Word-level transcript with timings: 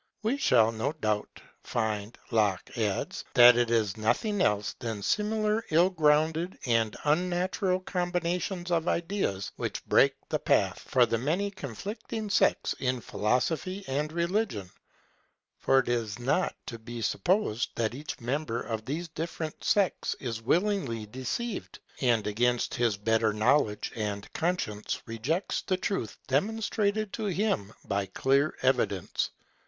We 0.23 0.37
shall 0.37 0.71
no 0.71 0.93
doubt 0.93 1.43
find, 1.63 2.17
Locke 2.31 2.71
adds, 2.75 3.23
that 3.35 3.55
it 3.55 3.69
is 3.69 3.97
nothing 3.97 4.41
else 4.41 4.73
than 4.79 5.03
similar 5.03 5.63
ill 5.69 5.91
grounded 5.91 6.57
and 6.65 6.97
unnatural 7.03 7.81
combi 7.81 8.23
nations 8.23 8.71
of 8.71 8.87
ideas, 8.87 9.51
which 9.57 9.85
break 9.85 10.15
the 10.27 10.39
path 10.39 10.79
for 10.79 11.05
the 11.05 11.19
many 11.19 11.51
conflicting 11.51 12.31
sects 12.31 12.73
in 12.79 12.99
philosophy 12.99 13.85
and 13.87 14.11
religion; 14.11 14.71
for 15.59 15.77
it 15.77 15.87
is 15.87 16.17
not 16.17 16.55
to 16.65 16.79
be 16.79 17.03
supposed 17.03 17.69
that 17.75 17.93
each 17.93 18.19
member 18.19 18.59
of 18.59 18.85
those 18.85 19.07
different 19.07 19.63
sects 19.63 20.15
is 20.19 20.41
willingly 20.41 21.05
deceived, 21.05 21.77
and 22.01 22.25
against 22.25 22.73
his 22.73 22.97
better 22.97 23.31
knowledge 23.33 23.91
and 23.95 24.33
conscience 24.33 24.99
rejects 25.05 25.61
the 25.61 25.77
truth 25.77 26.17
demonstrated 26.25 27.13
to 27.13 27.25
him 27.25 27.71
by 27.85 28.07
clear 28.07 28.55
evidence. 28.63 29.29